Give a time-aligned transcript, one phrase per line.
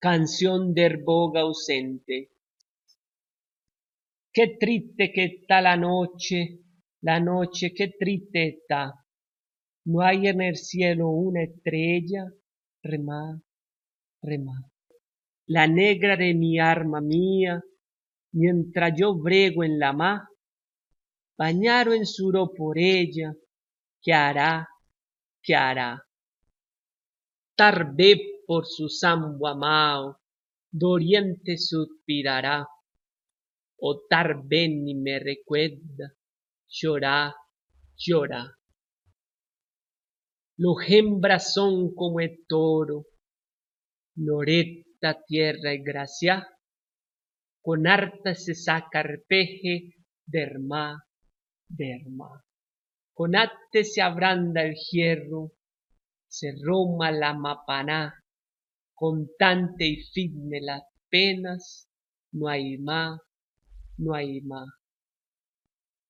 [0.00, 2.30] canción de herboga ausente.
[4.32, 6.60] Qué triste que está la noche,
[7.02, 8.94] la noche, qué triste está.
[9.84, 12.24] No hay en el cielo una estrella,
[12.82, 13.42] remá,
[14.22, 14.70] remá.
[15.46, 17.62] La negra de mi arma mía,
[18.32, 20.22] mientras yo brego en la mar,
[21.36, 23.34] bañaro en suro por ella,
[24.00, 24.66] ¿qué hará?
[25.42, 26.02] ¿Qué hará?
[27.54, 28.88] Tarde por su
[29.46, 30.18] amado,
[30.72, 32.66] doriente suspirará,
[33.78, 36.16] o tar ni me recuerda,
[36.66, 37.32] llora,
[37.96, 38.58] llora.
[40.56, 43.06] Los hembras son como el toro,
[44.16, 46.48] loreta tierra y gracia,
[47.62, 49.94] con harta se saca arpeje,
[50.26, 51.04] derma,
[51.68, 52.44] derma.
[53.14, 55.52] Con arte se abranda el hierro,
[56.26, 58.19] se roma la mapaná,
[59.00, 61.88] constante y firme las penas,
[62.32, 63.18] no hay más,
[63.96, 64.68] no hay más.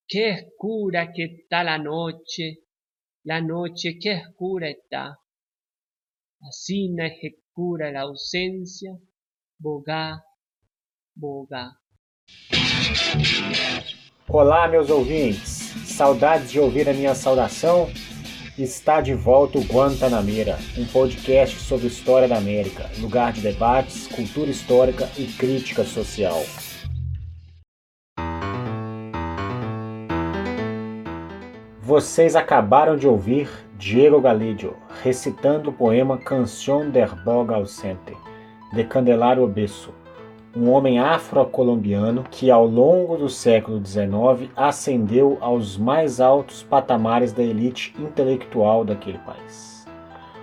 [0.08, 2.64] Qué oscura que está la noche,
[3.22, 5.16] la noche qué oscura está.
[6.40, 8.90] Así no es oscura la ausencia,
[9.56, 10.24] bogá,
[11.14, 11.78] bogá.
[14.26, 15.70] Olá, meus ouvintes.
[15.86, 17.88] Saudades de ouvir a minha saudação
[18.62, 24.50] Está de volta o Guantanameira, um podcast sobre história da América, lugar de debates, cultura
[24.50, 26.44] histórica e crítica social.
[31.80, 38.14] Vocês acabaram de ouvir Diego Galidio recitando o poema Canción der Boga Ausente,
[38.74, 39.94] de Candelário Obesso,
[40.54, 47.42] um homem afro-colombiano que, ao longo do século XIX, ascendeu aos mais altos patamares da
[47.42, 49.86] elite intelectual daquele país.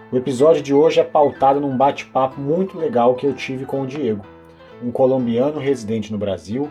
[0.10, 3.88] O episódio de hoje é pautado num bate-papo muito legal que eu tive com o
[3.88, 4.26] Diego,
[4.82, 6.70] um colombiano residente no Brasil,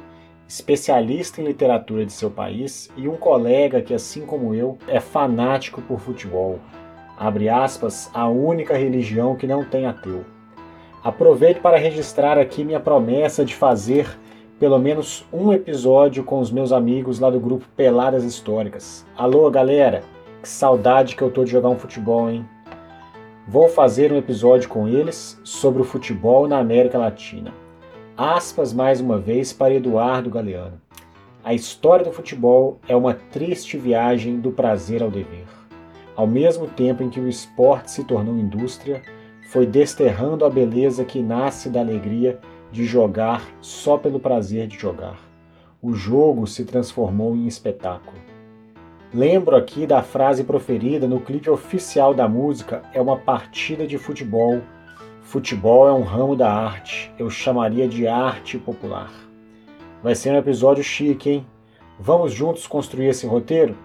[0.49, 5.83] especialista em literatura de seu país e um colega que, assim como eu, é fanático
[5.83, 6.59] por futebol.
[7.19, 10.25] Abre aspas, a única religião que não tem ateu.
[11.07, 14.19] Aproveito para registrar aqui minha promessa de fazer
[14.59, 19.07] pelo menos um episódio com os meus amigos lá do grupo Peladas Históricas.
[19.17, 20.03] Alô, galera!
[20.43, 22.45] Que saudade que eu tô de jogar um futebol, hein?
[23.47, 27.55] Vou fazer um episódio com eles sobre o futebol na América Latina.
[28.17, 30.83] Aspas mais uma vez para Eduardo Galeano.
[31.45, 35.47] A história do futebol é uma triste viagem do prazer ao dever.
[36.17, 39.03] Ao mesmo tempo em que o esporte se tornou indústria,
[39.47, 42.39] foi desterrando a beleza que nasce da alegria
[42.73, 45.19] de jogar só pelo prazer de jogar.
[45.81, 48.19] O jogo se transformou em espetáculo.
[49.15, 54.61] Lembro aqui da frase proferida no clipe oficial da música: é uma partida de futebol.
[55.23, 59.13] Futebol é um ramo da arte, eu chamaria de arte popular.
[60.03, 61.47] Vai ser um episódio chique, hein?
[61.99, 63.77] Vamos juntos construir esse roteiro?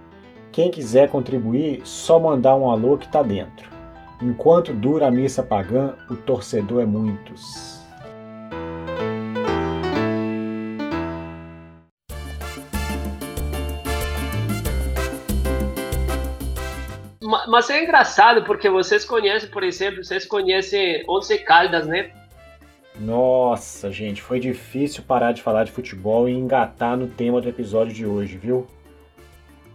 [0.52, 3.81] Quem quiser contribuir, só mandar um alô que tá dentro.
[4.22, 7.82] Enquanto dura a missa pagã, o torcedor é muitos.
[17.48, 22.12] Mas é engraçado porque vocês conhecem, por exemplo, vocês conhecem Once Caldas, né?
[23.00, 27.94] Nossa, gente, foi difícil parar de falar de futebol e engatar no tema do episódio
[27.94, 28.68] de hoje, viu?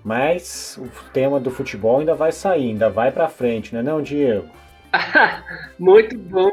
[0.07, 4.01] Mas o tema do futebol ainda vai sair, ainda vai para frente, não é não,
[4.01, 4.47] Diego?
[5.77, 6.49] Muito bom.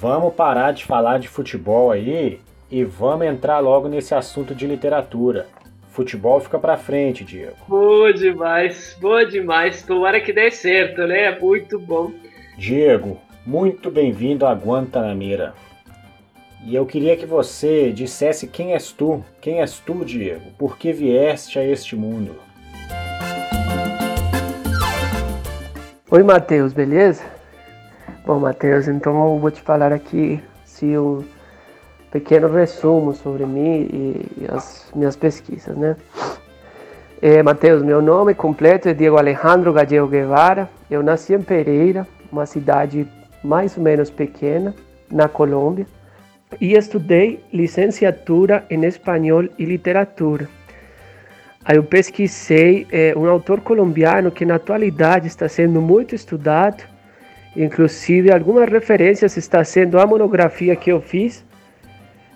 [0.00, 5.46] vamos parar de falar de futebol aí e vamos entrar logo nesse assunto de literatura.
[5.90, 7.54] Futebol fica para frente, Diego.
[7.68, 9.84] Boa demais, boa demais.
[9.84, 11.38] Tomara que dê certo, né?
[11.38, 12.10] Muito bom.
[12.58, 15.54] Diego, muito bem-vindo a Guantanamera.
[16.62, 20.92] E eu queria que você dissesse quem és tu, quem és tu, Diego, por que
[20.92, 22.34] vieste a este mundo?
[26.10, 27.22] Oi, Matheus, beleza?
[28.26, 31.24] Bom, Matheus, então eu vou te falar aqui se um
[32.10, 35.96] pequeno resumo sobre mim e as minhas pesquisas, né?
[37.22, 40.68] É, Matheus, meu nome completo é Diego Alejandro Gallego Guevara.
[40.90, 43.08] Eu nasci em Pereira, uma cidade
[43.42, 44.74] mais ou menos pequena,
[45.10, 45.86] na Colômbia
[46.58, 50.48] e estudei licenciatura em espanhol e literatura.
[51.64, 56.82] Aí eu pesquisei é, um autor colombiano que na atualidade está sendo muito estudado,
[57.54, 61.44] inclusive algumas referências está sendo a monografia que eu fiz,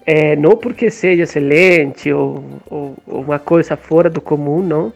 [0.05, 4.93] é, não porque seja excelente ou, ou, ou, uma coisa fora do comum, não,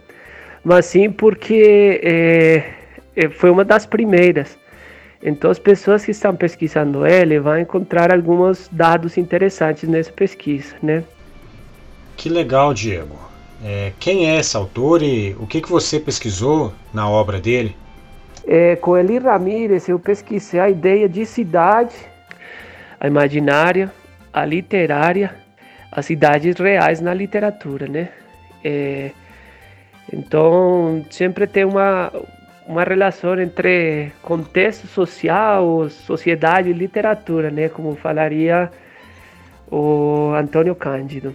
[0.63, 2.65] mas sim porque é,
[3.17, 4.58] é foi uma das primeiras.
[5.23, 11.03] Então, as pessoas que estão pesquisando ele vão encontrar alguns dados interessantes nessa pesquisa, né?
[12.17, 13.19] Que legal, Diego.
[13.65, 17.77] É, quem é esse autor e o que, que você pesquisou na obra dele?
[18.47, 21.95] É, com Eli Ramírez, eu pesquisei a ideia de cidade,
[23.01, 23.93] a imaginária,
[24.33, 25.35] a literária,
[25.91, 28.09] as cidades reais na literatura, né?
[28.65, 29.11] É,
[30.13, 32.13] então, sempre tem uma,
[32.69, 37.71] uma relação entre contexto social, sociedade e literatura, né?
[37.71, 38.71] Como falaria
[39.71, 41.35] o Antônio Cândido.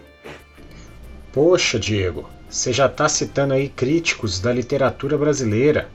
[1.33, 5.89] Poxa, Diego, você já está citando aí críticos da literatura brasileira.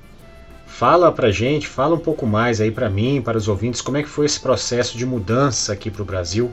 [0.67, 4.03] Fala pra gente, fala um pouco mais aí para mim, para os ouvintes, como é
[4.03, 6.53] que foi esse processo de mudança aqui para o Brasil?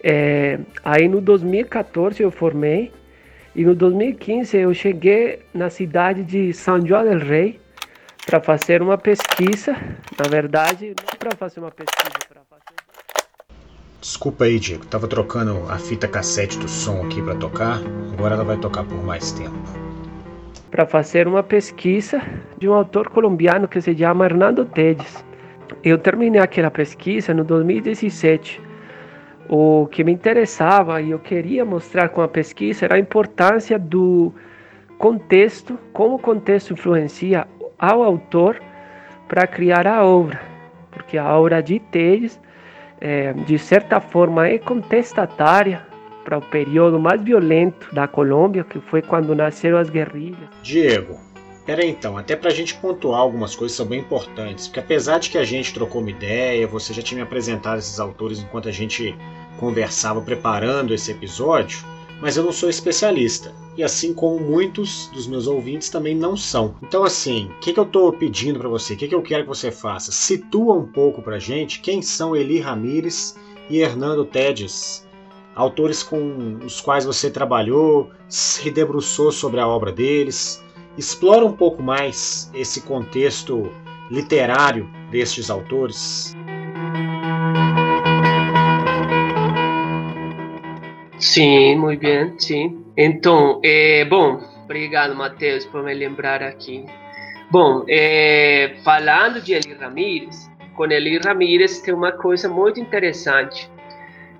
[0.00, 2.92] É, aí no 2014 eu formei
[3.56, 7.58] e no 2015 eu cheguei na cidade de São João del Rei
[8.26, 9.72] para fazer uma pesquisa.
[9.72, 12.76] Na verdade, não para fazer uma pesquisa, para fazer.
[13.98, 14.84] Desculpa aí, Diego.
[14.84, 17.80] Tava trocando a fita cassete do som aqui para tocar.
[18.12, 19.56] Agora ela vai tocar por mais tempo.
[20.70, 22.20] Para fazer uma pesquisa
[22.58, 25.24] de um autor colombiano que se chama Hernando Tedes.
[25.82, 28.65] Eu terminei aquela pesquisa no 2017
[29.48, 34.32] o que me interessava e eu queria mostrar com a pesquisa era a importância do
[34.98, 37.46] contexto, como o contexto influencia
[37.78, 38.60] ao autor
[39.28, 40.40] para criar a obra,
[40.90, 42.40] porque a obra de Teles,
[43.00, 45.82] é, de certa forma, é contestatária
[46.24, 50.48] para o período mais violento da Colômbia, que foi quando nasceram as guerrilhas.
[50.62, 51.25] Diego,
[51.66, 55.28] Pera aí, então, até pra gente pontuar algumas coisas são bem importantes, porque apesar de
[55.28, 58.72] que a gente trocou uma ideia, você já tinha me apresentado esses autores enquanto a
[58.72, 59.16] gente
[59.58, 61.84] conversava preparando esse episódio,
[62.20, 63.52] mas eu não sou especialista.
[63.76, 66.76] E assim como muitos dos meus ouvintes também não são.
[66.80, 68.94] Então, assim, o que, que eu estou pedindo para você?
[68.94, 70.12] O que, que eu quero que você faça?
[70.12, 73.36] Situa um pouco para gente quem são Eli Ramírez
[73.68, 75.04] e Hernando Tedes,
[75.52, 80.64] autores com os quais você trabalhou, se debruçou sobre a obra deles
[80.96, 83.72] explora um pouco mais esse contexto
[84.10, 86.34] literário destes autores?
[91.18, 92.84] Sim, muito bem, sim.
[92.96, 96.84] Então, é, bom, obrigado, Matheus, por me lembrar aqui.
[97.50, 103.70] Bom, é, falando de Eli Ramírez, com Eli Ramírez tem uma coisa muito interessante.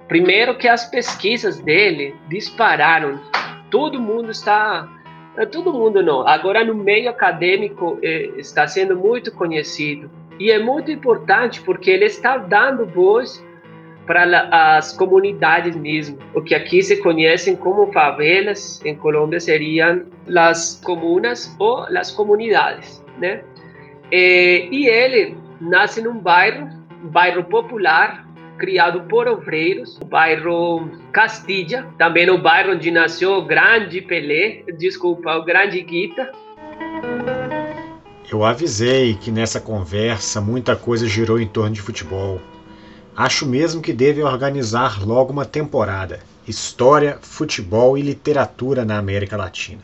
[0.09, 3.21] Primeiro que as pesquisas dele dispararam.
[3.71, 4.89] Todo mundo está
[5.45, 6.27] todo mundo não.
[6.27, 10.11] Agora, no meio acadêmico, é, está sendo muito conhecido.
[10.39, 13.45] E é muito importante porque ele está dando voz
[14.07, 16.19] para as comunidades mesmo.
[16.35, 20.05] O que aqui se conhecem como favelas, em Colômbia seriam
[20.35, 23.43] as comunas ou as comunidades, né?
[24.11, 26.69] E, e ele nasce num bairro,
[27.03, 28.26] um bairro popular,
[28.57, 35.37] criado por obreiros, o bairro Castilla, também o bairro onde nasceu o grande Pelé, desculpa,
[35.37, 36.31] o grande Guita.
[38.31, 42.41] Eu avisei que nessa conversa muita coisa girou em torno de futebol.
[43.17, 49.83] Acho mesmo que deve organizar logo uma temporada: História, Futebol e Literatura na América Latina.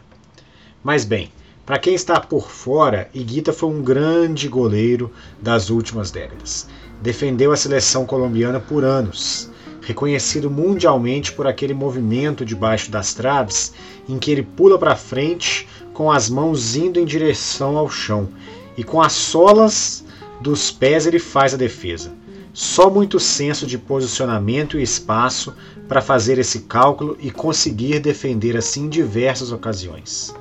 [0.83, 1.31] Mas bem,
[1.65, 6.69] para quem está por fora, Iguita foi um grande goleiro das últimas décadas
[7.03, 13.73] defendeu a seleção colombiana por anos, reconhecido mundialmente por aquele movimento debaixo das traves
[14.09, 18.29] em que ele pula para frente com as mãos indo em direção ao chão
[18.77, 20.05] e com as solas
[20.41, 22.13] dos pés ele faz a defesa.
[22.55, 25.55] Só muito senso de posicionamento e espaço
[25.89, 30.35] para fazer esse cálculo e conseguir defender assim em diversas ocasiões.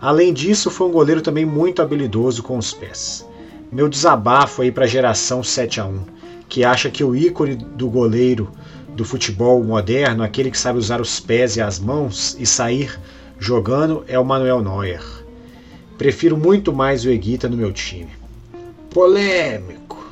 [0.00, 3.26] Além disso, foi um goleiro também muito habilidoso com os pés.
[3.72, 6.00] Meu desabafo aí para a geração 7 a 1,
[6.48, 8.50] que acha que o ícone do goleiro
[8.96, 12.98] do futebol moderno, aquele que sabe usar os pés e as mãos e sair
[13.38, 15.02] jogando, é o Manuel Neuer.
[15.96, 18.10] Prefiro muito mais o Eguita no meu time.
[18.90, 20.04] Polêmico.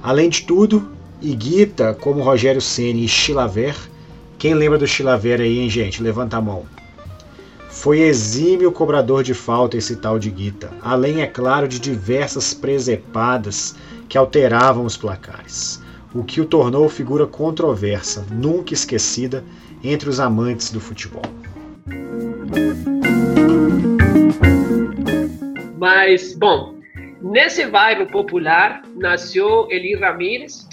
[0.00, 0.88] Além de tudo,
[1.20, 3.74] Iguita, como Rogério Ceni e Chilaver,
[4.38, 6.00] quem lembra do Chilaver aí, hein, gente?
[6.00, 6.64] Levanta a mão.
[7.82, 13.74] Foi exímio cobrador de falta esse tal de Guita, além, é claro, de diversas presepadas
[14.08, 15.82] que alteravam os placares,
[16.14, 19.42] o que o tornou figura controversa, nunca esquecida
[19.82, 21.24] entre os amantes do futebol.
[25.76, 26.76] Mas, bom,
[27.20, 30.68] nesse bairro popular nasceu Eli Ramírez,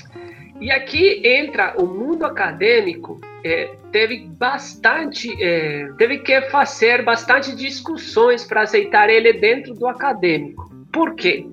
[0.61, 8.43] e aqui entra o mundo acadêmico é, teve bastante, é, teve que fazer bastante discussões
[8.43, 10.69] para aceitar ele dentro do acadêmico.
[10.91, 11.45] Por quê?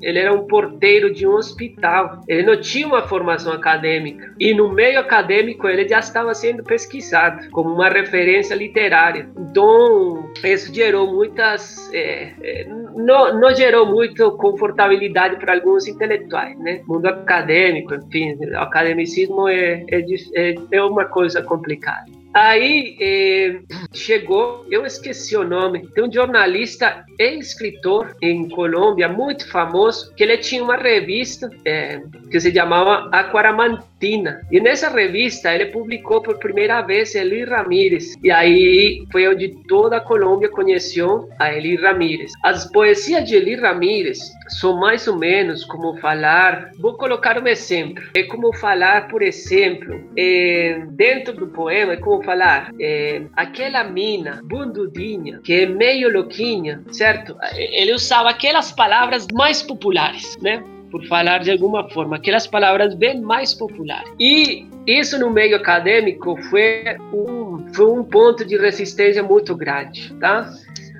[0.00, 2.22] Ele era um porteiro de um hospital.
[2.26, 4.34] Ele não tinha uma formação acadêmica.
[4.38, 9.28] E no meio acadêmico ele já estava sendo pesquisado como uma referência literária.
[9.38, 11.92] Então, isso gerou muitas.
[11.92, 12.66] É, é,
[12.96, 16.82] não, não gerou muito confortabilidade para alguns intelectuais, né?
[16.86, 22.19] Mundo acadêmico, enfim, o academicismo é, é, é, uma coisa complicada.
[22.32, 23.60] Aí eh,
[23.92, 30.22] chegou, eu esqueci o nome, tem um jornalista e escritor em Colômbia muito famoso que
[30.22, 36.38] ele tinha uma revista eh, que se chamava Aquaramantina e nessa revista ele publicou por
[36.38, 42.32] primeira vez Eli Ramírez e aí foi onde toda a Colômbia conheceu a Eli Ramírez.
[42.44, 44.20] As poesias de Eli Ramírez
[44.50, 50.00] são mais ou menos como falar, vou colocar um exemplo, é como falar, por exemplo,
[50.16, 56.82] eh, dentro do poema, é como falar, é, aquela mina bundudinha, que é meio louquinha,
[56.90, 57.36] certo?
[57.54, 60.62] Ele usava aquelas palavras mais populares, né?
[60.90, 64.12] Por falar de alguma forma, aquelas palavras bem mais populares.
[64.18, 70.50] E isso no meio acadêmico foi um, foi um ponto de resistência muito grande, tá?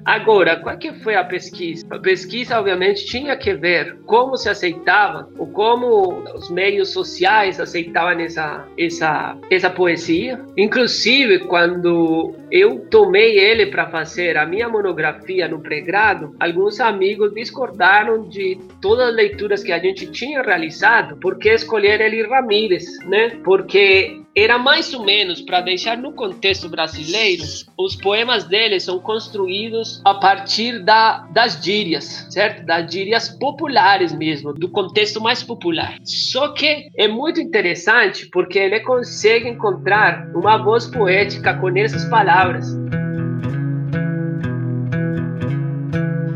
[0.04, 1.86] Agora, qual que foi a pesquisa?
[1.90, 8.20] A pesquisa, obviamente, tinha que ver como se aceitava, ou como os meios sociais aceitavam
[8.20, 10.40] essa, essa, essa poesia.
[10.56, 18.28] Inclusive, quando eu tomei ele para fazer a minha monografia no pré-grado, alguns amigos discordaram
[18.28, 23.30] de todas as leituras que a gente tinha realizado, porque escolher Eli Ramírez, né?
[23.44, 27.42] Porque era mais ou menos para deixar no contexto brasileiro,
[27.76, 32.64] os poemas dele são construídos a partir da, das gírias, certo?
[32.64, 35.96] Das gírias populares mesmo, do contexto mais popular.
[36.04, 42.66] Só que é muito interessante porque ele consegue encontrar uma voz poética com essas palavras.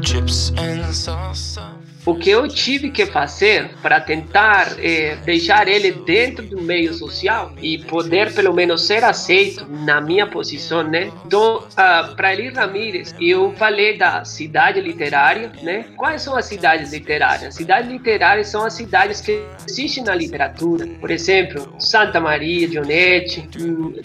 [0.02, 1.73] Chips and salsa.
[2.06, 7.52] O que eu tive que fazer para tentar é, deixar ele dentro do meio social
[7.62, 11.10] e poder pelo menos ser aceito na minha posição, né?
[11.24, 15.86] Então, uh, para Eli Ramírez, eu falei da cidade literária, né?
[15.96, 17.54] Quais são as cidades literárias?
[17.54, 20.86] Cidades literárias são as cidades que existem na literatura.
[21.00, 23.48] Por exemplo, Santa Maria, Dionete,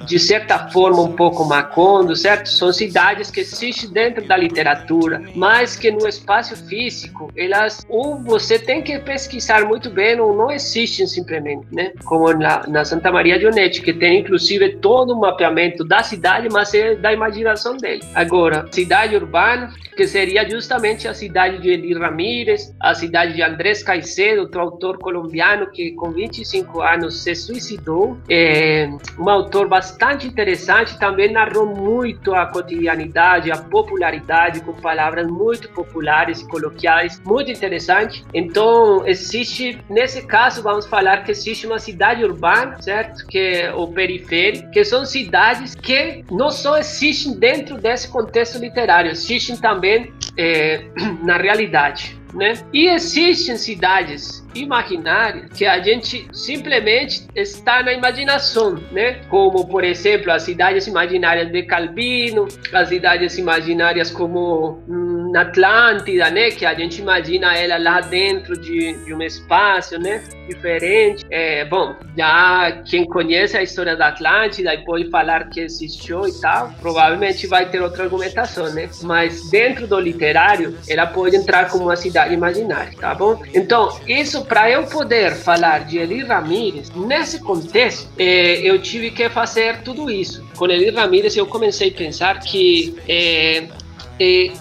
[0.05, 2.47] de certa forma um pouco Macondo, certo?
[2.47, 8.59] São cidades que existem dentro da literatura, mas que no espaço físico elas ou você
[8.59, 11.91] tem que pesquisar muito bem ou não existem simplesmente, né?
[12.05, 16.47] Como na, na Santa Maria de Onete, que tem inclusive todo o mapeamento da cidade,
[16.51, 18.03] mas é da imaginação dele.
[18.13, 23.83] Agora, cidade urbana, que seria justamente a cidade de Eli Ramírez, a cidade de Andrés
[23.83, 28.17] Caicedo, outro autor colombiano que com 25 anos se suicidou.
[28.29, 35.69] É um autor bastante interessante, também narrou muito a cotidianidade, a popularidade, com palavras muito
[35.69, 38.23] populares e coloquiais, muito interessantes interessante.
[38.33, 43.25] Então, existe, nesse caso, vamos falar que existe uma cidade urbana, certo?
[43.27, 49.11] Que é o periférico, que são cidades que não só existem dentro desse contexto literário,
[49.11, 50.85] existem também é,
[51.23, 52.53] na realidade né?
[52.73, 59.21] E existem cidades imaginárias que a gente simplesmente está na imaginação, né?
[59.29, 66.51] Como, por exemplo, as cidades imaginárias de Calvino, as cidades imaginárias como hum, Atlântida, né?
[66.51, 70.23] Que a gente imagina ela lá dentro de, de um espaço, né?
[70.47, 71.25] Diferente.
[71.29, 76.33] É, bom, já quem conhece a história da Atlântida e pode falar que existiu e
[76.39, 78.89] tal, provavelmente vai ter outra argumentação, né?
[79.03, 83.41] Mas dentro do literário, ela pode entrar como uma cidade imaginária, tá bom?
[83.53, 89.29] Então, isso para eu poder falar de Eli Ramírez, nesse contexto, eh, eu tive que
[89.29, 90.43] fazer tudo isso.
[90.55, 93.67] Com Eli Ramírez, eu comecei a pensar que eh,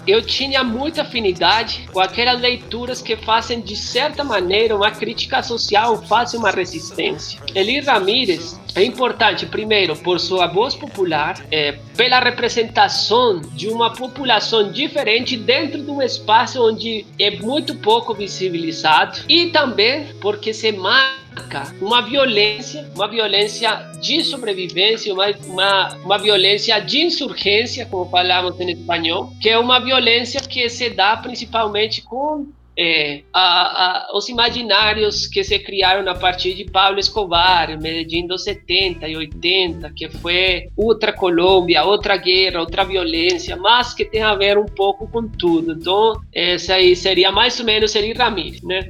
[0.07, 6.01] eu tinha muita afinidade com aquelas leituras que fazem, de certa maneira, uma crítica social,
[6.03, 7.41] fazem uma resistência.
[7.53, 14.71] Eli Ramírez é importante, primeiro, por sua voz popular, é, pela representação de uma população
[14.71, 21.73] diferente dentro de um espaço onde é muito pouco visibilizado, e também porque se marca
[21.81, 28.71] uma violência, uma violência de sobrevivência, uma, uma, uma violência de insurgência, como falamos em
[28.71, 32.47] espanhol, que é uma violência que se dá principalmente com
[32.81, 38.45] é, a, a, os imaginários que se criaram a partir de Pablo Escobar, Medellín dos
[38.45, 44.33] 70 e 80, que foi outra Colômbia, outra guerra, outra violência, mas que tem a
[44.33, 45.73] ver um pouco com tudo.
[45.73, 48.87] Então, essa aí seria mais ou menos Eli Ramírez, né?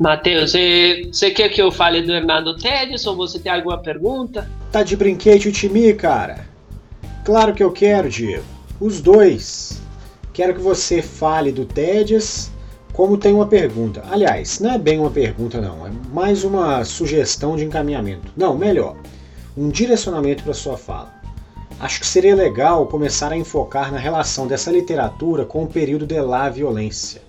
[0.00, 4.50] Matheus, você quer que eu fale do Hernando Tedes ou você tem alguma pergunta?
[4.72, 6.46] Tá de brinquedo o time, cara?
[7.22, 8.57] Claro que eu quero, Diego.
[8.80, 9.82] Os dois.
[10.32, 12.48] quero que você fale do TEDS,
[12.92, 14.04] como tem uma pergunta.
[14.08, 18.32] Aliás, não é bem uma pergunta, não, é mais uma sugestão de encaminhamento.
[18.36, 18.96] Não, melhor,
[19.56, 21.12] um direcionamento para sua fala.
[21.80, 26.20] Acho que seria legal começar a enfocar na relação dessa literatura com o período de
[26.20, 27.20] la violência.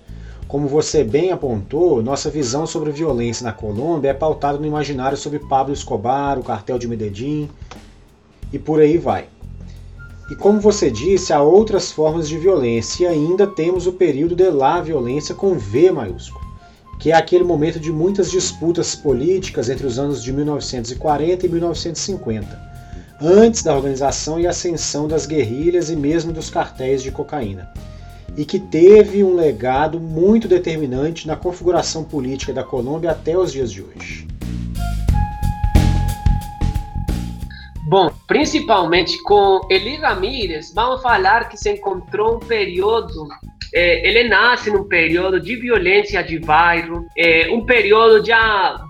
[0.46, 5.40] Como você bem apontou, nossa visão sobre violência na Colômbia é pautada no imaginário sobre
[5.40, 7.50] Pablo Escobar, o cartel de Medellín
[8.52, 9.26] e por aí vai.
[10.30, 14.48] E como você disse, há outras formas de violência e ainda temos o período de
[14.48, 16.44] la violência com V maiúsculo,
[17.00, 22.70] que é aquele momento de muitas disputas políticas entre os anos de 1940 e 1950,
[23.20, 27.68] antes da organização e ascensão das guerrilhas e mesmo dos cartéis de cocaína,
[28.36, 33.72] e que teve um legado muito determinante na configuração política da Colômbia até os dias
[33.72, 34.28] de hoje.
[37.88, 43.26] Bom, principalmente com Eli Ramírez, vamos falar que se encontrou um período
[43.72, 48.32] é, ele nasce num período de violência de bairro, é, um período de,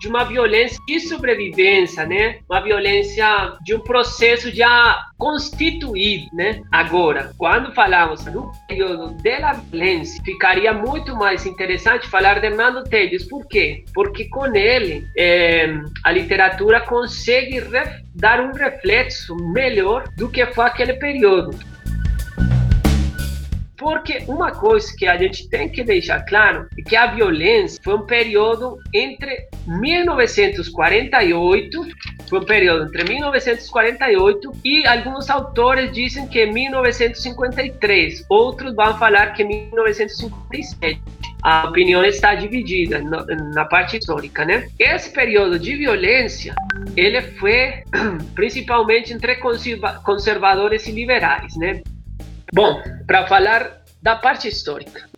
[0.01, 2.39] de uma violência de sobrevivência, né?
[2.49, 6.63] Uma violência de um processo já constituído, né?
[6.73, 13.29] Agora, quando falamos do período da violência, ficaria muito mais interessante falar de Mando Tedes.
[13.29, 13.85] Por quê?
[13.93, 17.61] Porque com ele é, a literatura consegue
[18.15, 21.57] dar um reflexo melhor do que foi aquele período.
[23.81, 27.95] Porque uma coisa que a gente tem que deixar claro é que a violência foi
[27.95, 31.87] um período entre 1948,
[32.29, 39.45] foi um período entre 1948 e alguns autores dizem que 1953, outros vão falar que
[39.45, 41.01] 1957.
[41.43, 44.69] A opinião está dividida na, na parte histórica, né?
[44.79, 46.55] Esse período de violência,
[46.97, 47.83] ele foi
[48.35, 49.37] principalmente entre
[50.05, 51.83] conservadores e liberais, né?
[52.53, 55.09] Bom, para falar da parte histórica.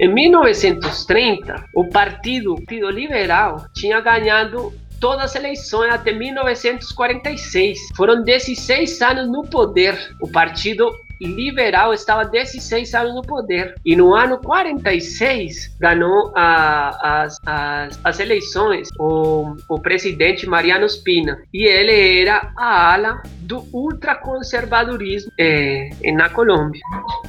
[0.00, 7.78] Em 1930, o Partido, Partido Liberal tinha ganhado todas as eleições até 1946.
[7.96, 9.98] Foram 16 anos no poder.
[10.22, 10.90] O Partido
[11.26, 13.74] liberal estava 16 anos no poder.
[13.84, 21.38] E no ano 46 ganhou a, as, as, as eleições o, o presidente Mariano Spina.
[21.52, 26.80] E ele era a ala do ultraconservadorismo é, na Colômbia.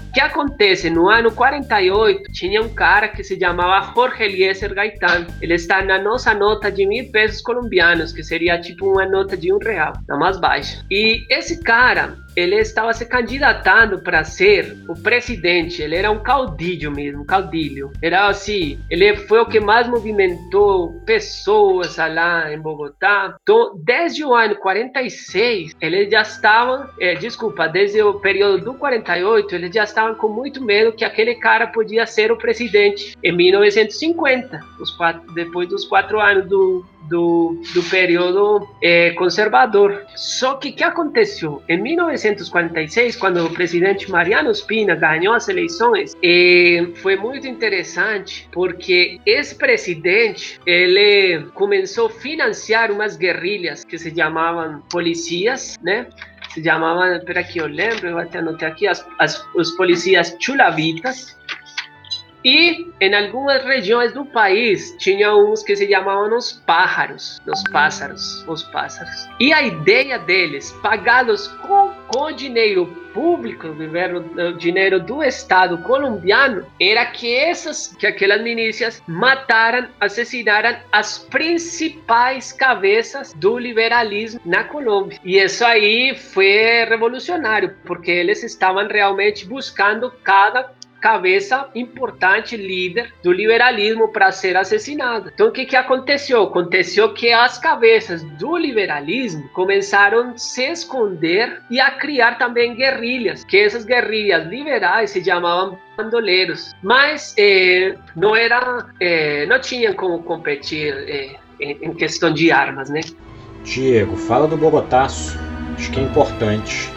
[0.09, 0.89] O que acontece?
[0.89, 5.27] No ano 48, tinha um cara que se chamava Jorge Eliezer Gaitán.
[5.41, 9.53] Ele está na nossa nota de mil pesos colombianos, que seria tipo uma nota de
[9.53, 10.83] um real, na mais baixa.
[10.89, 15.81] E esse cara, ele estava se candidatando para ser o presidente.
[15.81, 17.91] Ele era um caudilho mesmo, caudilho.
[18.01, 23.35] Era assim, ele foi o que mais movimentou pessoas lá em Bogotá.
[23.41, 29.55] Então, desde o ano 46, ele já estava, é, desculpa, desde o período do 48,
[29.55, 34.59] ele já estavam com muito medo que aquele cara podia ser o presidente em 1950,
[34.97, 40.05] quatro, depois dos quatro anos do do, do período é, conservador.
[40.15, 41.63] Só que o que aconteceu?
[41.67, 49.19] Em 1946, quando o presidente Mariano Spina ganhou as eleições, é, foi muito interessante porque
[49.25, 56.07] esse presidente ele começou a financiar umas guerrilhas que se chamavam policias, né?
[56.53, 61.37] se chamavam, espera que eu lembro, eu até anotei aqui, as, as, os policias chulavitas,
[62.43, 68.45] e em algumas regiões do país tinha uns que se chamavam os pájaros, os pássaros,
[68.47, 69.27] os pássaros.
[69.39, 73.67] E a ideia deles, pagados com, com dinheiro público,
[74.57, 83.33] dinheiro do Estado colombiano, era que essas, que aquelas milícias mataram, assassinaram as principais cabeças
[83.33, 85.19] do liberalismo na Colômbia.
[85.23, 93.31] E isso aí foi revolucionário, porque eles estavam realmente buscando cada cabeça importante, líder do
[93.31, 95.31] liberalismo para ser assassinada.
[95.33, 96.43] Então o que, que aconteceu?
[96.43, 103.43] Aconteceu que as cabeças do liberalismo começaram a se esconder e a criar também guerrilhas,
[103.43, 110.23] que essas guerrilhas liberais se chamavam bandoleiros, mas eh, não era, eh, não tinham como
[110.23, 113.01] competir eh, em, questão de armas, né?
[113.63, 115.37] Diego, fala do Bogotaço.
[115.75, 116.89] Acho que é importante.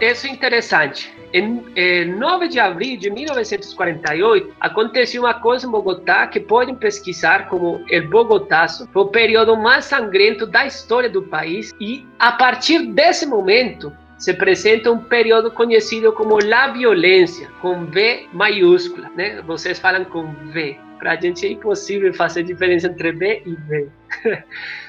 [0.00, 1.13] Isso é interessante.
[1.34, 7.48] Em, em 9 de abril de 1948, aconteceu uma coisa em Bogotá que podem pesquisar
[7.48, 8.88] como o Bogotaço.
[8.92, 14.30] Foi o período mais sangrento da história do país e, a partir desse momento, se
[14.30, 19.42] apresenta um período conhecido como La Violência, com V maiúscula, né?
[19.42, 20.78] Vocês falam com V.
[21.00, 23.88] Para a gente é impossível fazer diferença entre B e V.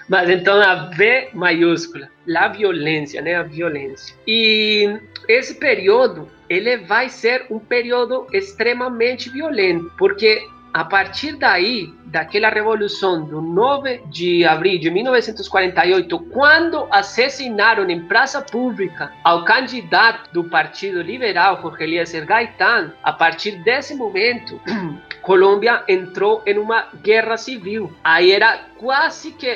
[0.08, 3.34] Mas então a V maiúscula, La Violência, né?
[3.34, 4.16] A violência.
[4.28, 12.50] E esse período, ele vai ser um período extremamente violento, porque a partir daí, daquela
[12.50, 20.44] revolução do 9 de abril de 1948, quando assassinaram em praça pública ao candidato do
[20.44, 24.60] Partido Liberal, Jorge Eliezer Gaitán, a partir desse momento,
[25.24, 27.90] Colômbia entrou em uma guerra civil.
[28.04, 29.48] Aí era quase que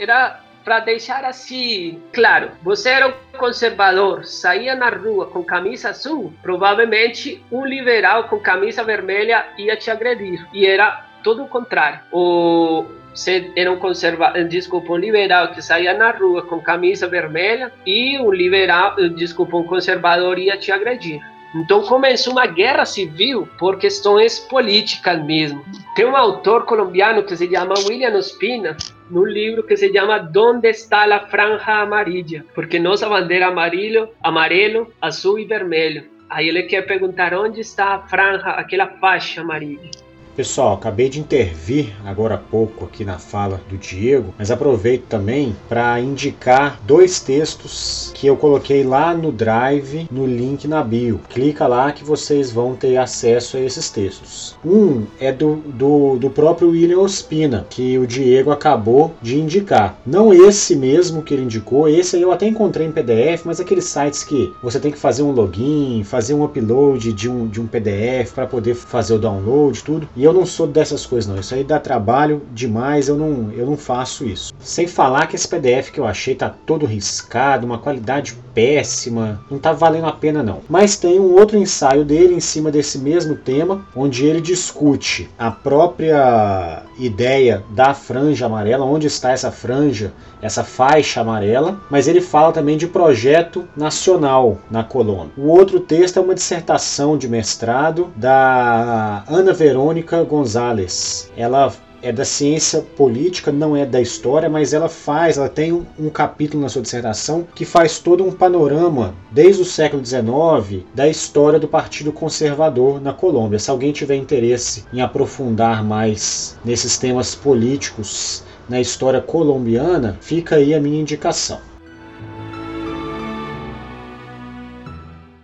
[0.00, 6.32] era para deixar assim claro, você era um conservador, saía na rua com camisa azul,
[6.42, 10.44] provavelmente um liberal com camisa vermelha ia te agredir.
[10.52, 12.00] E era todo o contrário.
[12.10, 17.72] O você era um conservador, desculpa, um liberal que saía na rua com camisa vermelha
[17.86, 21.20] e um liberal, desculpa, um conservador ia te agredir.
[21.54, 25.64] Então começou uma guerra civil por questões políticas mesmo.
[25.94, 28.76] Tem um autor colombiano que se chama William Ospina,
[29.10, 32.44] no livro que se chama Donde está a franja amarilla?
[32.54, 36.04] Porque nossa bandeira amarelo, amarelo, azul e vermelho.
[36.28, 40.05] Aí ele quer perguntar onde está a franja, aquela faixa amarela.
[40.36, 45.56] Pessoal, acabei de intervir agora há pouco aqui na fala do Diego, mas aproveito também
[45.66, 51.22] para indicar dois textos que eu coloquei lá no Drive, no link na bio.
[51.30, 54.54] Clica lá que vocês vão ter acesso a esses textos.
[54.62, 59.98] Um é do, do, do próprio William Ospina, que o Diego acabou de indicar.
[60.04, 64.22] Não esse mesmo que ele indicou, esse eu até encontrei em PDF, mas aqueles sites
[64.22, 68.32] que você tem que fazer um login, fazer um upload de um, de um PDF
[68.34, 70.06] para poder fazer o download, tudo.
[70.14, 71.40] E eu não sou dessas coisas não.
[71.40, 74.52] Isso aí dá trabalho demais, eu não, eu não faço isso.
[74.58, 79.58] Sem falar que esse PDF que eu achei tá todo riscado, uma qualidade péssima, não
[79.58, 80.60] tá valendo a pena não.
[80.68, 85.50] Mas tem um outro ensaio dele em cima desse mesmo tema, onde ele discute a
[85.50, 92.52] própria ideia da franja amarela, onde está essa franja, essa faixa amarela, mas ele fala
[92.52, 95.32] também de projeto nacional na Colômbia.
[95.36, 101.30] O outro texto é uma dissertação de mestrado da Ana Verônica Gonzalez.
[101.36, 105.84] Ela é da ciência política, não é da história, mas ela faz, ela tem um,
[105.98, 111.08] um, capítulo na sua dissertação que faz todo um panorama desde o século XIX da
[111.08, 113.58] história do Partido Conservador na Colômbia.
[113.58, 120.74] Se alguém tiver interesse em aprofundar mais nesses temas políticos na história colombiana, fica aí
[120.74, 121.60] a minha indicação.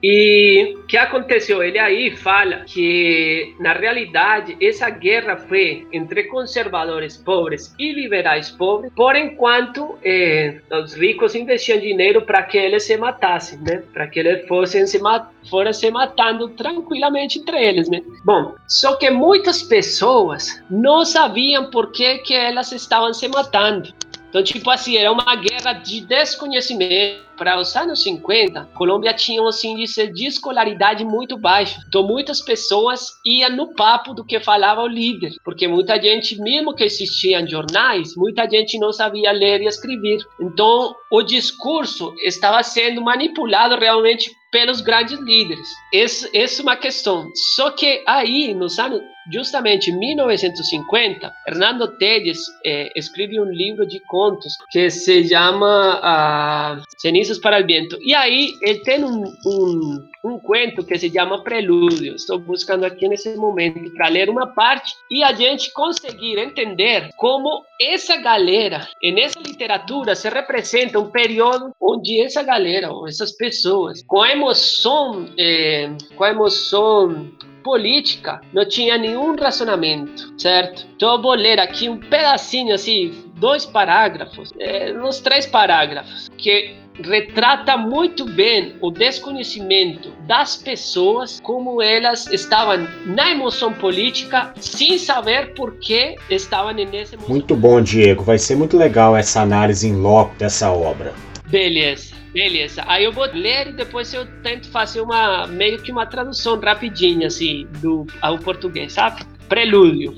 [0.02, 1.62] E o que aconteceu?
[1.62, 8.92] Ele aí fala que, na realidade, essa guerra foi entre conservadores pobres e liberais pobres,
[8.96, 13.82] por enquanto eh, os ricos investiam dinheiro para que eles se matassem, né?
[13.92, 18.02] Para que eles fossem se, mat foram se matando tranquilamente entre eles, né?
[18.24, 23.94] Bom, só que muitas pessoas não sabiam por que, que elas estavam se matando.
[24.32, 27.20] Então, tipo assim, era uma guerra de desconhecimento.
[27.36, 31.78] Para os anos 50, Colômbia tinha um índice de escolaridade muito baixo.
[31.86, 36.74] Então, muitas pessoas iam no papo do que falava o líder, porque muita gente, mesmo
[36.74, 40.18] que existiam jornais, muita gente não sabia ler e escrever.
[40.40, 45.68] Então, o discurso estava sendo manipulado realmente pelos grandes líderes.
[45.92, 47.28] Essa é uma questão.
[47.54, 54.00] Só que aí, nos anos justamente em 1950, Hernando Tedes eh, escreve um livro de
[54.00, 57.98] contos que se chama uh, Cenizas para o Vento.
[58.02, 62.14] E aí ele tem um, um, um conto que se chama Prelúdio.
[62.14, 67.64] Estou buscando aqui nesse momento para ler uma parte e a gente conseguir entender como
[67.80, 74.32] essa galera, nessa literatura, se representa um período onde essa galera, essas pessoas, com a
[74.32, 77.30] emoção, eh, com a emoção
[77.62, 80.86] política não tinha nenhum racionamento, certo?
[80.96, 86.76] Então eu vou ler aqui um pedacinho assim, dois parágrafos, é, uns três parágrafos, que
[87.00, 95.54] retrata muito bem o desconhecimento das pessoas, como elas estavam na emoção política, sem saber
[95.54, 97.16] por que estavam nesse.
[97.28, 98.22] Muito bom, Diego.
[98.22, 101.14] Vai ser muito legal essa análise em loco dessa obra.
[101.46, 102.11] Beleza.
[102.32, 102.82] Beleza.
[102.86, 107.26] Aí eu vou ler e depois eu tento fazer uma meio que uma tradução rapidinha
[107.26, 109.22] assim do ao português, sabe?
[109.48, 110.14] Prelúdio.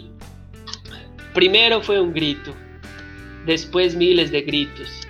[1.32, 2.54] Primeiro foi um grito,
[3.44, 5.08] depois miles de gritos,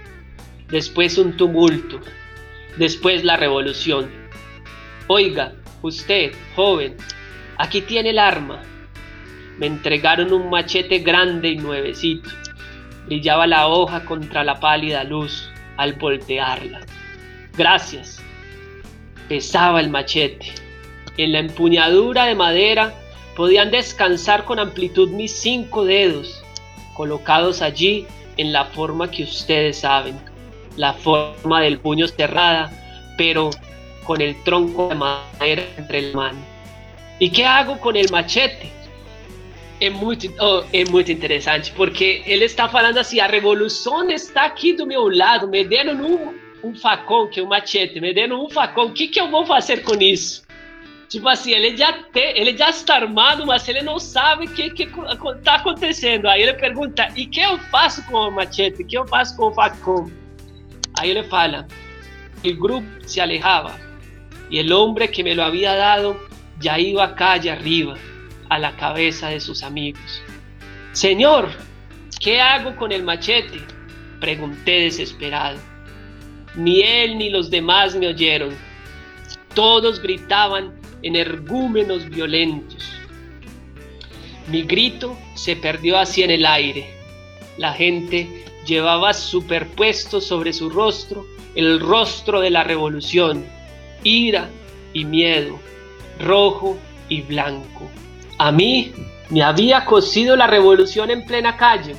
[0.69, 2.01] depois um tumulto,
[2.79, 4.09] depois a revolução.
[5.07, 6.97] Oiga, usted, joven,
[7.59, 8.63] aquí tiene el arma.
[9.59, 12.31] Me entregaron un machete grande y nuevecito.
[13.05, 16.81] Brillaba la hoja contra la pálida luz al voltearla.
[17.57, 18.21] Gracias,
[19.29, 20.53] pesaba el machete.
[21.17, 22.95] En la empuñadura de madera
[23.37, 26.43] podían descansar con amplitud mis cinco dedos,
[26.95, 28.07] colocados allí
[28.37, 30.19] en la forma que ustedes saben,
[30.77, 32.73] la forma del puño cerrada,
[33.17, 33.51] pero
[34.05, 36.39] con el tronco de madera entre el mano.
[37.19, 38.71] ¿Y qué hago con el machete?
[39.81, 44.73] É muito, oh, é muito interessante, porque ele está falando assim: a revolução está aqui
[44.73, 48.49] do meu lado, me dando um, um facão, que é um machete, me dando um
[48.49, 50.45] facão, o que, que eu vou fazer com isso?
[51.09, 54.73] Tipo assim, ele já, te, ele já está armado, mas ele não sabe o que
[54.73, 56.27] está acontecendo.
[56.29, 58.83] Aí ele pergunta: e que eu faço com o machete?
[58.83, 60.11] O que eu faço com o facão?
[60.99, 61.67] Aí ele fala:
[62.45, 63.79] o grupo se alejava
[64.51, 66.17] e o homem que me lo havia dado
[66.61, 67.99] já ia calle arriba
[68.55, 70.23] a la cabeza de sus amigos.
[70.93, 71.51] Señor,
[72.21, 73.61] ¿qué hago con el machete?
[74.21, 75.59] Pregunté desesperado.
[76.55, 78.55] Ni él ni los demás me oyeron.
[79.55, 82.93] Todos gritaban energúmenos violentos.
[84.47, 86.95] Mi grito se perdió así en el aire.
[87.59, 93.45] La gente llevaba superpuesto sobre su rostro el rostro de la revolución,
[94.03, 94.51] ira
[94.93, 95.59] y miedo,
[96.19, 96.77] rojo
[97.09, 97.89] y blanco.
[98.39, 98.93] A mí
[99.31, 101.95] me había cosido la revolución en plena calle,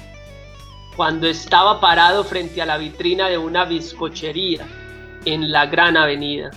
[0.98, 4.67] cuando estaba parado frente a la vitrina de una bizcochería
[5.24, 6.52] en la gran avenida.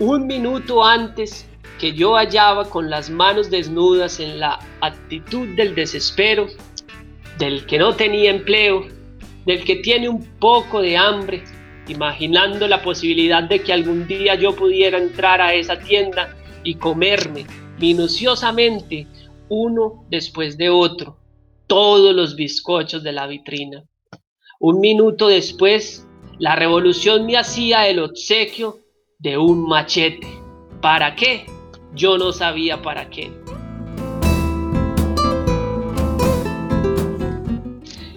[0.00, 1.46] Un minuto antes
[1.78, 6.48] que yo hallaba con las manos desnudas en la actitud del desespero,
[7.38, 8.84] del que no tenía empleo,
[9.46, 11.44] del que tiene un poco de hambre,
[11.86, 16.34] imaginando la posibilidad de que algún día yo pudiera entrar a esa tienda
[16.64, 17.46] y comerme
[17.80, 19.06] minuciosamente
[19.48, 21.16] uno después de otro
[21.66, 23.84] todos los bizcochos de la vitrina.
[24.58, 26.04] Un minuto después,
[26.38, 28.80] la revolución me hacía el obsequio
[29.18, 30.26] de un machete.
[30.82, 31.46] ¿Para qué?
[31.94, 33.30] Yo no sabía para qué.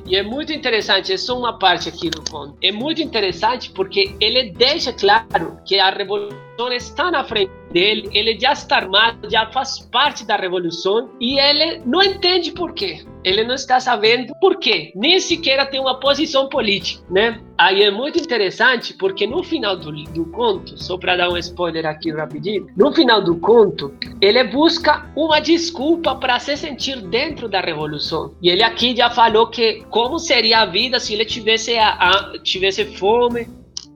[0.06, 2.58] E é muito interessante, é só uma parte aqui do conto.
[2.62, 8.40] É muito interessante porque ele deixa claro que a revolução está na frente dele, ele
[8.40, 13.04] já está armado, já faz parte da revolução e ele não entende por quê.
[13.24, 17.40] Ele não está sabendo por quê, nem sequer tem uma posição política, né?
[17.58, 21.86] Aí é muito interessante porque no final do, do conto, só para dar um spoiler
[21.86, 27.62] aqui rapidinho, no final do conto, ele busca uma desculpa para se sentir dentro da
[27.62, 28.34] revolução.
[28.42, 32.40] E ele aqui já falou que como seria a vida se ele tivesse, a, a
[32.44, 33.48] tivesse fome,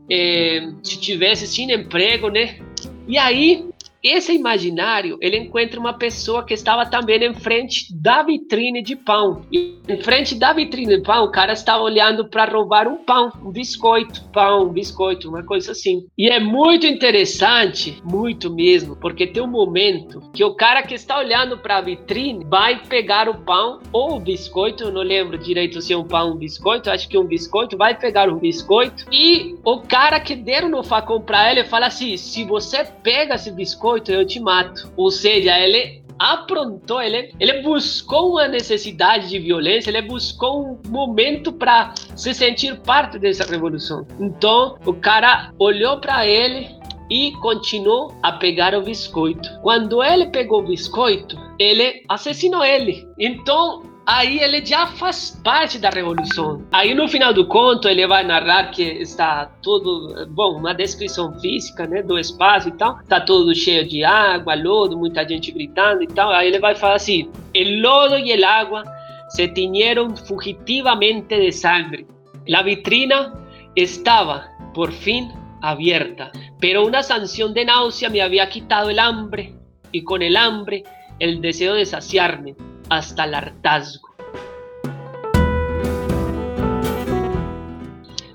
[0.09, 2.59] eh, se tivesse sem emprego, né?
[3.07, 3.69] E aí
[4.09, 9.45] esse imaginário, ele encontra uma pessoa que estava também em frente da vitrine de pão.
[9.51, 13.31] E em frente da vitrine de pão, o cara estava olhando para roubar um pão,
[13.43, 16.05] um biscoito, pão, um biscoito, uma coisa assim.
[16.17, 21.17] E é muito interessante, muito mesmo, porque tem um momento que o cara que está
[21.17, 25.81] olhando para a vitrine vai pegar o pão ou o biscoito, eu não lembro direito
[25.81, 29.05] se é um pão ou um biscoito, acho que um biscoito, vai pegar um biscoito
[29.11, 33.51] e o cara que deram no facão para ele fala assim: se você pega esse
[33.51, 34.91] biscoito, biscoito, eu te mato.
[34.95, 41.51] Ou seja, ele aprontou, ele, ele buscou uma necessidade de violência, ele buscou um momento
[41.51, 44.05] para se sentir parte dessa revolução.
[44.19, 46.67] Então, o cara olhou para ele
[47.09, 49.49] e continuou a pegar o biscoito.
[49.61, 53.07] Quando ele pegou o biscoito, ele assassinou ele.
[53.17, 56.63] Então, aí ele já faz parte da revolução.
[56.71, 61.85] Aí no final do conto ele vai narrar que está tudo, bom, uma descrição física,
[61.85, 66.07] né, do espaço e tal, está tudo cheio de água, lodo, muita gente gritando e
[66.07, 66.31] tal.
[66.31, 68.83] Aí ele vai falar assim: "El lodo e el agua
[69.27, 72.07] se tiñeron fugitivamente de sangre.
[72.45, 73.33] La vitrina
[73.75, 79.53] estaba por fin abierta, pero una sanción de náusea me había quitado el hambre
[79.91, 80.83] y con el hambre
[81.19, 82.55] el deseo de saciarme
[82.89, 84.07] hasta el hartazgo.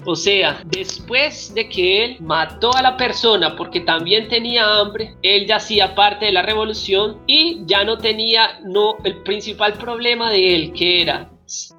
[0.04, 5.46] O sea, después de que él mató a la persona porque también tenía hambre, él
[5.46, 10.54] ya hacía parte de la revolución y ya no tenía no el principal problema de
[10.54, 11.30] él, que era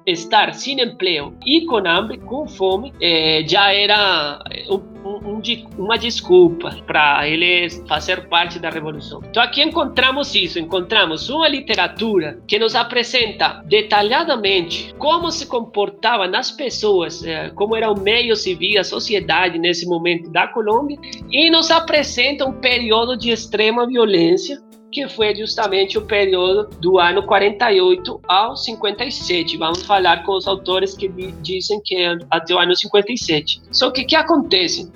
[0.06, 4.38] estar sem emprego e com hambre, com fome, é, já era
[4.70, 5.13] um,
[5.44, 9.20] um, uma desculpa para ele fazer parte da revolução.
[9.28, 16.50] Então aqui encontramos isso, encontramos uma literatura que nos apresenta detalhadamente como se comportavam as
[16.50, 20.98] pessoas, é, como era o meio civil, a sociedade nesse momento da Colômbia,
[21.30, 24.58] e nos apresenta um período de extrema violência
[24.94, 29.58] que foi justamente o período do ano 48 ao 57.
[29.58, 31.08] Vamos falar com os autores que
[31.42, 33.60] dizem que é até o ano 57.
[33.72, 34.90] Só que o que acontece?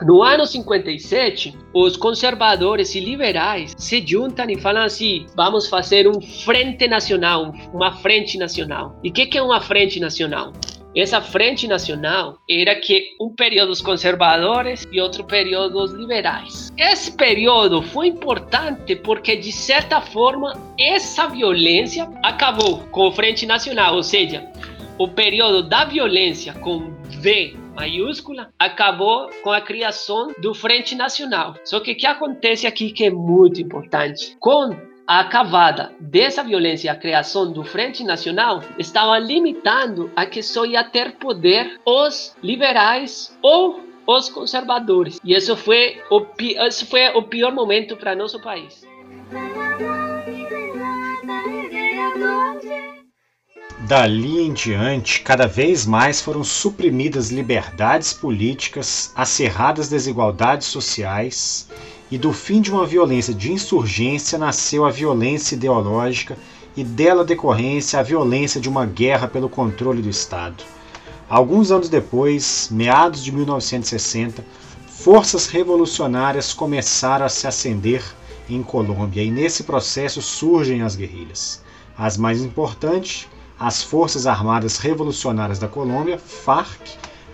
[0.00, 6.20] No ano 57, os conservadores e liberais se juntam e falam assim: vamos fazer um
[6.20, 8.98] frente nacional, uma frente nacional.
[9.04, 10.52] E o que, que é uma frente nacional?
[10.94, 16.70] Essa frente nacional era que um período dos conservadores e outro período dos liberais.
[16.76, 23.94] Esse período foi importante porque, de certa forma, essa violência acabou com o Frente Nacional,
[23.94, 24.46] ou seja,
[24.98, 31.54] o período da violência com V maiúscula acabou com a criação do Frente Nacional.
[31.64, 34.36] Só que o que acontece aqui que é muito importante?
[34.38, 40.42] Com a acabada dessa violência e a criação do Frente Nacional estava limitando a que
[40.42, 45.20] só ia ter poder os liberais ou os conservadores.
[45.24, 46.24] E isso foi o,
[46.66, 48.86] isso foi o pior momento para nosso país.
[53.84, 61.66] Dali em diante, cada vez mais foram suprimidas liberdades políticas, acerradas desigualdades sociais,
[62.08, 66.38] e do fim de uma violência de insurgência nasceu a violência ideológica
[66.76, 70.62] e dela decorrência a violência de uma guerra pelo controle do Estado.
[71.28, 74.44] Alguns anos depois, meados de 1960,
[74.86, 78.04] forças revolucionárias começaram a se acender
[78.48, 81.60] em Colômbia e nesse processo surgem as guerrilhas.
[81.98, 83.26] As mais importantes
[83.62, 86.80] as Forças Armadas Revolucionárias da Colômbia, FARC,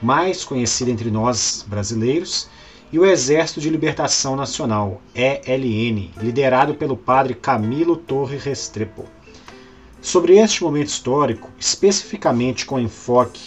[0.03, 2.51] mais conhecida entre nós brasileiros,
[2.93, 9.07] e o Exército de Libertação Nacional, ELN, liderado pelo padre Camilo Torre Restrepo.
[10.03, 13.41] Sobre este momento histórico, especificamente com enfoque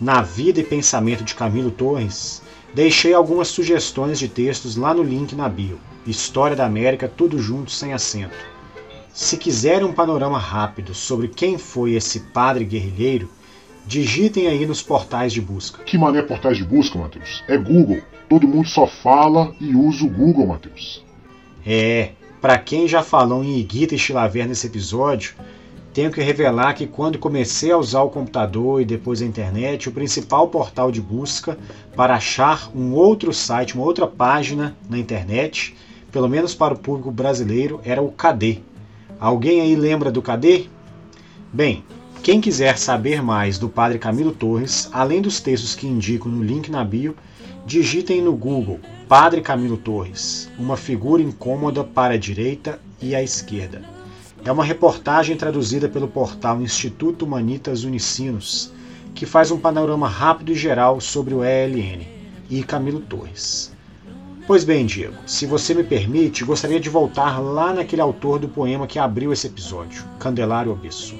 [0.00, 2.42] na vida e pensamento de Camilo Torres,
[2.74, 5.78] deixei algumas sugestões de textos lá no link na bio.
[6.04, 8.55] História da América, tudo junto, sem acento.
[9.16, 13.30] Se quiserem um panorama rápido sobre quem foi esse padre guerrilheiro,
[13.86, 15.82] digitem aí nos portais de busca.
[15.84, 17.42] Que mané portais de busca, Matheus?
[17.48, 18.02] É Google.
[18.28, 21.02] Todo mundo só fala e usa o Google, Matheus.
[21.64, 22.10] É,
[22.42, 25.34] para quem já falou em Iguita e Chilaver nesse episódio,
[25.94, 29.92] tenho que revelar que quando comecei a usar o computador e depois a internet, o
[29.92, 31.58] principal portal de busca
[31.96, 35.74] para achar um outro site, uma outra página na internet,
[36.12, 38.60] pelo menos para o público brasileiro, era o KD,
[39.18, 40.66] Alguém aí lembra do Cadê?
[41.52, 41.82] Bem,
[42.22, 46.70] quem quiser saber mais do Padre Camilo Torres, além dos textos que indico no link
[46.70, 47.16] na bio,
[47.64, 53.82] digitem no Google Padre Camilo Torres, uma figura incômoda para a direita e a esquerda.
[54.44, 58.72] É uma reportagem traduzida pelo portal Instituto Humanitas Unicinos,
[59.14, 62.06] que faz um panorama rápido e geral sobre o ELN
[62.50, 63.75] e Camilo Torres.
[64.46, 68.86] Pois bem, Diego, se você me permite, gostaria de voltar lá naquele autor do poema
[68.86, 71.16] que abriu esse episódio, Candelário Obesso.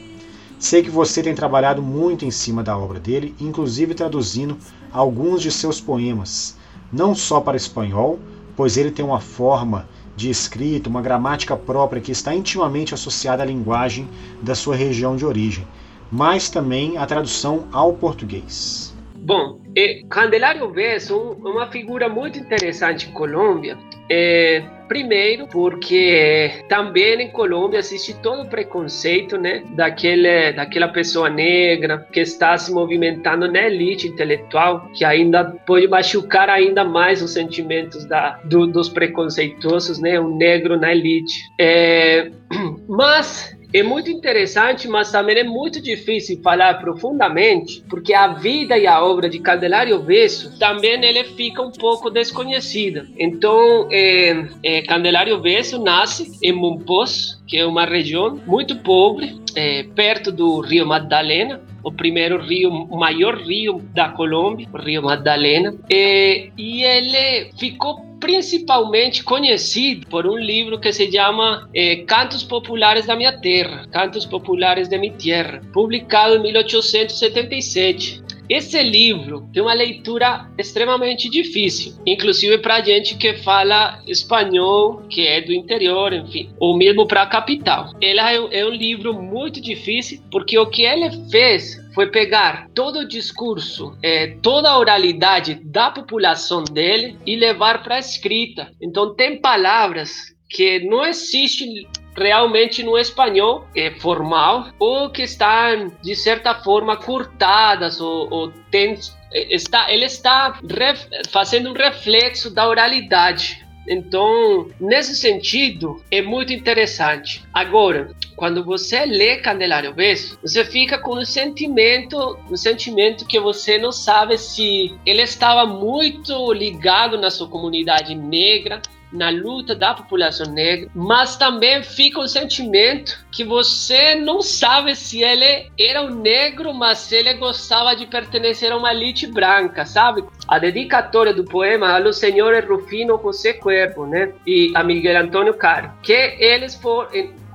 [0.60, 4.56] Sei que você tem trabalhado muito em cima da obra dele, inclusive traduzindo
[4.92, 6.56] alguns de seus poemas,
[6.92, 8.20] não só para espanhol,
[8.54, 13.46] pois ele tem uma forma de escrita, uma gramática própria que está intimamente associada à
[13.46, 14.08] linguagem
[14.40, 15.66] da sua região de origem,
[16.12, 18.85] mas também a tradução ao português.
[19.26, 23.76] Bom, é, Candelário Vez é uma figura muito interessante em Colômbia.
[24.08, 32.06] É, primeiro, porque também em Colômbia existe todo o preconceito né, daquele, daquela pessoa negra
[32.12, 38.04] que está se movimentando na elite intelectual, que ainda pode machucar ainda mais os sentimentos
[38.04, 41.50] da, do, dos preconceituosos, né, um negro na elite.
[41.58, 42.30] É,
[42.88, 48.86] mas é muito interessante, mas também é muito difícil falar profundamente, porque a vida e
[48.86, 53.06] a obra de Candelário Vesso também ele fica um pouco desconhecida.
[53.18, 59.84] Então, é, é, Candelário Vesso nasce em Monpós, que é uma região muito pobre, é,
[59.94, 65.72] perto do Rio Magdalena, o primeiro rio, o maior rio da Colômbia, o Rio Magdalena,
[65.88, 73.06] e, e ele ficou principalmente conhecido por um livro que se chama eh, Cantos Populares
[73.06, 78.26] da Minha Terra, Cantos Populares de Minha Terra, publicado em 1877.
[78.48, 85.40] Esse livro tem uma leitura extremamente difícil, inclusive para gente que fala espanhol, que é
[85.40, 87.90] do interior, enfim, ou mesmo para a capital.
[88.00, 92.98] Ele é, é um livro muito difícil porque o que ele fez foi pegar todo
[92.98, 98.70] o discurso, é, toda a oralidade da população dele e levar para a escrita.
[98.82, 106.14] Então tem palavras que não existem realmente no espanhol é, formal ou que estão de
[106.14, 108.98] certa forma cortadas ou, ou tem,
[109.32, 117.44] está, ele está ref, fazendo um reflexo da oralidade Então, nesse sentido, é muito interessante.
[117.52, 123.78] Agora, quando você lê Candelário Obeso, você fica com um sentimento, um sentimento que você
[123.78, 128.80] não sabe se ele estava muito ligado na sua comunidade negra,
[129.12, 135.22] na luta da população negra, mas também fica o sentimento que você não sabe se
[135.22, 140.24] ele era um negro, mas ele gostava de pertencer a uma elite branca, sabe?
[140.46, 144.32] A dedicatória do poema ao senhor Rufino José Cuervo, né?
[144.46, 147.10] E a Miguel Antônio Caro, que eles foram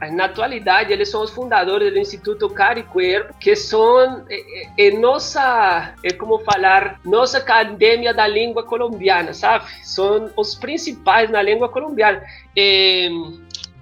[0.10, 6.12] na atualidade, eles são os fundadores do Instituto Caricuervo, que são é, é, nossa, é
[6.14, 9.66] como falar, nossa academia da língua colombiana, sabe?
[9.84, 12.24] São os principais na língua colombiana.
[12.58, 13.10] É,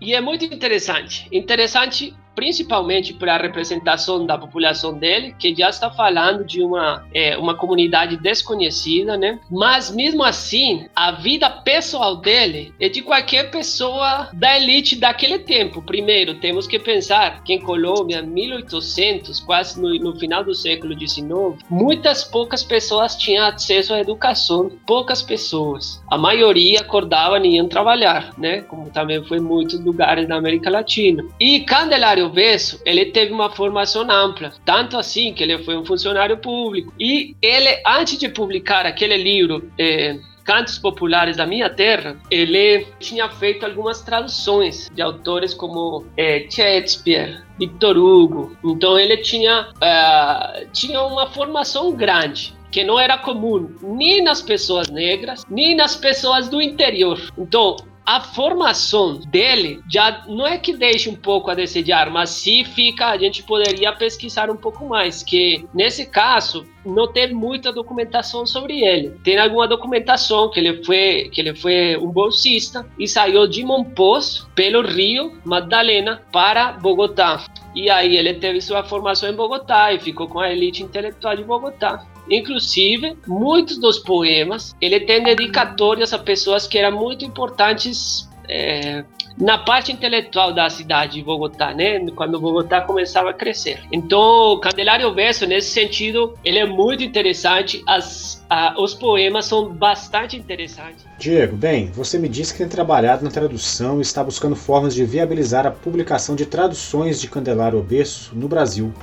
[0.01, 1.27] e é muito interessante.
[1.31, 7.37] Interessante principalmente para a representação da população dele, que já está falando de uma, é,
[7.37, 9.41] uma comunidade desconhecida, né?
[9.51, 15.81] Mas mesmo assim, a vida pessoal dele é de qualquer pessoa da elite daquele tempo.
[15.81, 21.61] Primeiro, temos que pensar que em Colômbia, 1800, quase no, no final do século XIX,
[21.69, 26.01] muitas poucas pessoas tinham acesso à educação, poucas pessoas.
[26.09, 28.61] A maioria acordavam e iam trabalhar, né?
[28.61, 31.21] Como também foi em muitos lugares da América Latina.
[31.37, 36.37] E Candelário Obeso, ele teve uma formação ampla, tanto assim que ele foi um funcionário
[36.37, 36.93] público.
[36.99, 43.29] E ele, antes de publicar aquele livro, é, Cantos Populares da Minha Terra, ele tinha
[43.29, 48.57] feito algumas traduções de autores como é, Shakespeare, Victor Hugo.
[48.63, 54.89] Então ele tinha, é, tinha uma formação grande que não era comum nem nas pessoas
[54.89, 57.19] negras, nem nas pessoas do interior.
[57.37, 57.75] Então,
[58.09, 63.05] a formação dele já não é que deixe um pouco a desejar, mas se fica,
[63.05, 68.83] a gente poderia pesquisar um pouco mais, que nesse caso não tem muita documentação sobre
[68.83, 69.11] ele.
[69.23, 74.47] Tem alguma documentação que ele foi que ele foi um bolsista e saiu de Monpós
[74.55, 77.45] pelo Rio Magdalena para Bogotá.
[77.75, 81.43] E aí ele teve sua formação em Bogotá e ficou com a elite intelectual de
[81.43, 82.03] Bogotá.
[82.29, 89.03] Inclusive, muitos dos poemas ele tem dedicatórias a pessoas que eram muito importantes é,
[89.39, 92.05] na parte intelectual da cidade de Bogotá, né?
[92.15, 93.79] Quando Bogotá começava a crescer.
[93.91, 97.81] Então, Candelário Verso, nesse sentido, ele é muito interessante.
[97.87, 101.05] As, a, os poemas são bastante interessantes.
[101.17, 105.05] Diego, bem, você me disse que tem trabalhado na tradução e está buscando formas de
[105.05, 108.93] viabilizar a publicação de traduções de Candelário Obeso no Brasil.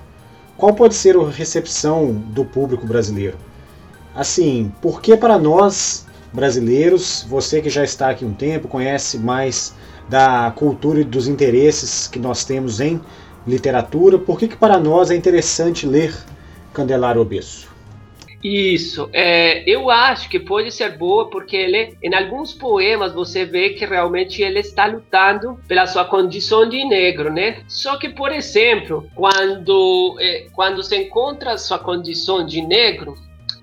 [0.57, 3.37] Qual pode ser a recepção do público brasileiro?
[4.15, 9.75] Assim, por que para nós brasileiros, você que já está aqui um tempo, conhece mais
[10.09, 12.99] da cultura e dos interesses que nós temos em
[13.47, 16.15] literatura, por que, que para nós é interessante ler
[16.73, 17.66] Candelário Obeso?
[18.49, 23.71] Isso, é, eu acho que pode ser boa porque ele, em alguns poemas você vê
[23.71, 27.65] que realmente ele está lutando pela sua condição de negro, né?
[27.67, 33.17] Só que, por exemplo, quando é, quando se encontra sua condição de negro,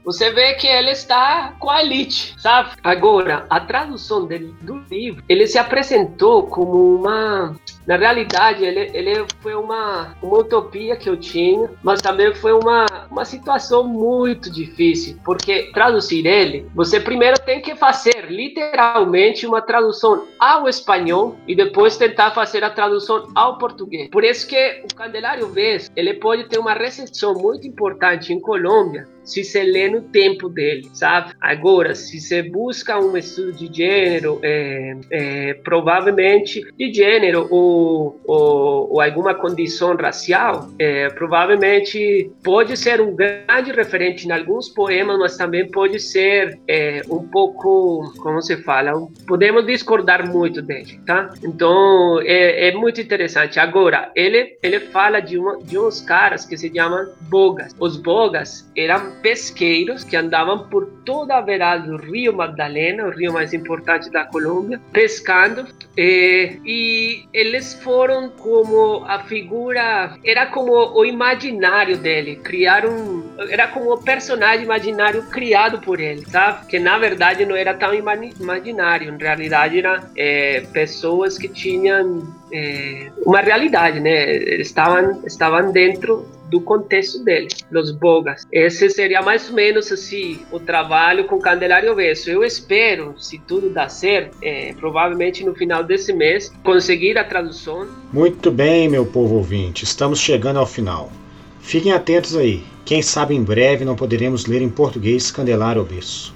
[0.03, 2.71] você vê que ele está com a elite, sabe?
[2.83, 7.55] Agora, a tradução dele, do livro, ele se apresentou como uma
[7.85, 12.85] na realidade, ele, ele foi uma, uma utopia que eu tinha, mas também foi uma,
[13.09, 20.27] uma situação muito difícil, porque traduzir ele, você primeiro tem que fazer literalmente uma tradução
[20.39, 24.09] ao espanhol e depois tentar fazer a tradução ao português.
[24.09, 29.07] Por isso que o Candelário Vez, ele pode ter uma recepção muito importante em Colômbia,
[29.23, 31.33] se se lê no tempo dele, sabe?
[31.39, 37.83] Agora, se você busca um estudo de gênero, é, é, provavelmente de gênero ou
[38.25, 45.17] ou, ou, alguma condição racial, é, provavelmente pode ser um grande referente em alguns poemas,
[45.19, 48.93] mas também pode ser é, um pouco, como se fala,
[49.27, 51.33] podemos discordar muito dele, tá?
[51.43, 53.59] Então é, é, muito interessante.
[53.59, 57.75] Agora ele ele fala de uma de uns caras que se chamam bogas.
[57.79, 63.33] Os bogas eram pesqueiros que andavam por toda a beirada do Rio Magdalena, o rio
[63.33, 71.05] mais importante da Colômbia, pescando é, e eles foram como a figura, era como o
[71.05, 76.67] imaginário dele, criaram, era como o personagem imaginário criado por ele, sabe?
[76.67, 83.11] Que na verdade não era tão imaginário, em realidade eram é, pessoas que tinham é,
[83.25, 84.35] uma realidade, né?
[84.61, 88.45] Estavam, estavam dentro do contexto dele, os bogas.
[88.51, 92.29] Esse seria mais ou menos assim o trabalho com Candelário Verso.
[92.29, 97.87] Eu espero, se tudo dá certo, é, provavelmente no final desse mês, conseguir a tradução.
[98.11, 101.11] Muito bem, meu povo ouvinte, estamos chegando ao final.
[101.59, 102.63] Fiquem atentos aí.
[102.85, 106.35] Quem sabe em breve não poderemos ler em português Candelário Obesso.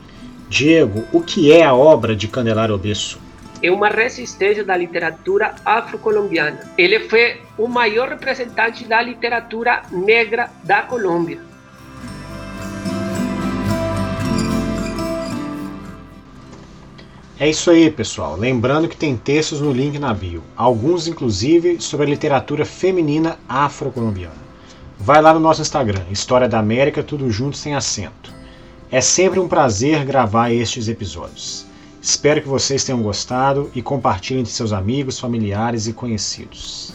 [0.49, 3.19] Diego, o que é a obra de Candelário Obesso?
[3.61, 6.59] É uma resistência da literatura afro-colombiana.
[6.77, 11.39] Ele foi o maior representante da literatura negra da Colômbia.
[17.39, 18.35] É isso aí, pessoal.
[18.35, 24.47] Lembrando que tem textos no link na bio, alguns inclusive sobre a literatura feminina afro-colombiana.
[24.97, 28.33] Vai lá no nosso Instagram, História da América, tudo junto sem acento.
[28.89, 31.66] É sempre um prazer gravar estes episódios.
[32.07, 36.93] Espero que vocês tenham gostado e compartilhem entre seus amigos, familiares e conhecidos.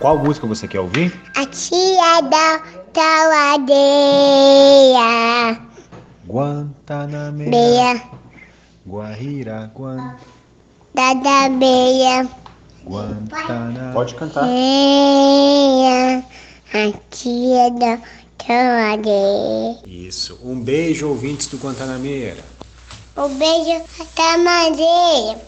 [0.00, 1.14] Qual música você quer ouvir?
[1.36, 2.60] A tia da
[2.92, 3.46] taladeia.
[6.26, 8.02] Guantanameira,
[8.86, 10.16] Guajira, Guan,
[10.94, 12.28] da da beia.
[12.84, 13.92] Guantanameira.
[13.92, 14.44] Pode cantar.
[14.46, 16.24] Beia.
[16.72, 17.98] A tia da
[18.38, 19.78] taladeia.
[19.84, 20.38] Isso.
[20.40, 22.44] Um beijo, ouvintes do Guantanameira.
[23.16, 23.82] Um beijo
[24.16, 25.40] da madeira.